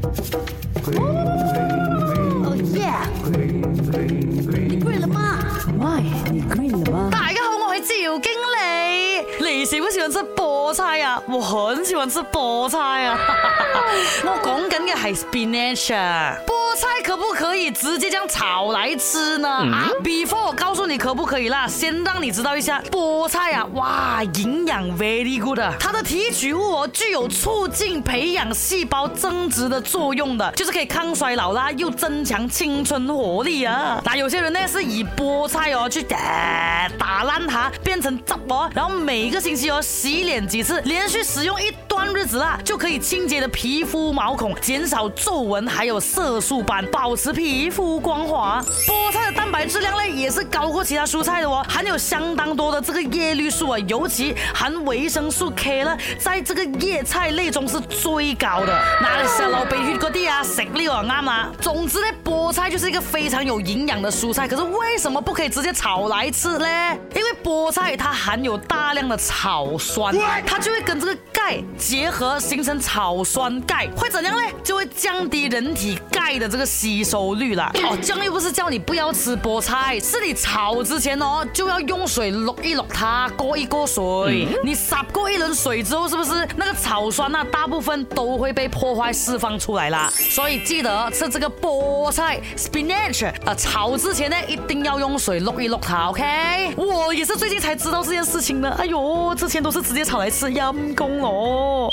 [0.00, 2.88] 哦耶！
[3.30, 3.36] 你
[4.98, 5.38] 了吗
[6.58, 7.08] 你了吗？
[7.12, 7.88] 大家好，我系赵
[8.20, 8.56] 经理。
[9.54, 11.22] 你是不是想吃菠菜啊？
[11.28, 11.38] 我
[11.74, 13.18] 真是想吃菠菜啊！
[14.24, 16.00] 我讲紧嘅系 spinach 啊，
[16.46, 16.88] 菠菜。
[17.72, 19.48] 直接这样炒来吃呢？
[19.48, 34.00] 啊，before 我告诉你可不可以啦，先让你知道一下，菠菜啊，哇，营养 very good，它的提取物哦具有促进培养细胞增殖的作用的，就是可以抗衰老啦，又增强青春活力啊。
[34.04, 41.64] 那有些人呢是以菠菜哦去打打烂它，变成汁哦，然后每一个星期哦洗脸几次，连续使用一。
[42.02, 48.64] 光日子啦，就可以清洁的皮肤毛孔，减少皱纹，还有色素斑，保持皮肤光滑。
[49.30, 58.76] 蛋白质量呢也是高过其他蔬菜的哦，含有相当多的这个叶绿素啊，尤其含维生素 K 呢，在这个叶菜类中是最高的。
[59.00, 61.48] 那下老背去各地啊，食力而阿妈。
[61.60, 64.48] 总之呢，菠菜就是一个非常有营养的蔬菜。
[64.48, 66.66] 可是为什么不可以直接炒来吃呢？
[67.14, 74.42] 因为菠菜它含有大量的草酸，它就会跟这个钙结合，形成草酸钙，会怎样呢？
[74.64, 77.70] 就会降低人体钙的这个吸收率了。
[77.76, 79.10] 哦，这样又不是叫你不要。
[79.22, 84.48] 吃菠菜是你炒之前哦，就要用水落一落它，过一过水。
[84.64, 90.10] 你撒过一轮水之后，是不是那个草酸啊，大部分都会被破坏释放出来啦？
[90.14, 96.08] 所以记得吃这个菠菜 spinach 啊，炒之前呢一定要用水落一落它。
[96.08, 96.24] OK，
[96.76, 98.70] 我也是最近才知道这件事情的。
[98.70, 101.90] 哎呦，之前都是直接炒来吃，阴功哦。